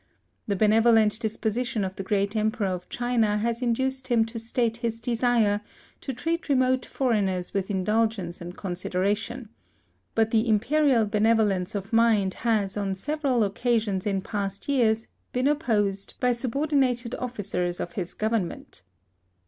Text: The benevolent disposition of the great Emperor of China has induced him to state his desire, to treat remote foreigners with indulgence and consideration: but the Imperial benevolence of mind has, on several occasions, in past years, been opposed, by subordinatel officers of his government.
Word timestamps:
The 0.47 0.55
benevolent 0.55 1.19
disposition 1.19 1.83
of 1.85 1.95
the 1.95 2.01
great 2.01 2.35
Emperor 2.35 2.65
of 2.69 2.89
China 2.89 3.37
has 3.37 3.61
induced 3.61 4.07
him 4.07 4.25
to 4.25 4.39
state 4.39 4.77
his 4.77 4.99
desire, 4.99 5.61
to 5.99 6.11
treat 6.11 6.49
remote 6.49 6.87
foreigners 6.87 7.53
with 7.53 7.69
indulgence 7.69 8.41
and 8.41 8.57
consideration: 8.57 9.49
but 10.15 10.31
the 10.31 10.49
Imperial 10.49 11.05
benevolence 11.05 11.75
of 11.75 11.93
mind 11.93 12.33
has, 12.33 12.77
on 12.77 12.95
several 12.95 13.43
occasions, 13.43 14.07
in 14.07 14.21
past 14.21 14.67
years, 14.67 15.05
been 15.33 15.47
opposed, 15.47 16.15
by 16.19 16.31
subordinatel 16.31 17.13
officers 17.21 17.79
of 17.79 17.91
his 17.91 18.15
government. 18.15 18.81